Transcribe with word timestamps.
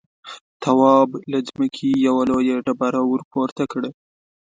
تواب 0.63 1.09
له 1.31 1.39
ځمکې 1.49 1.89
يوه 2.07 2.23
لويه 2.29 2.55
ډبره 2.65 3.01
ورپورته 3.11 3.63
کړه. 3.71 3.89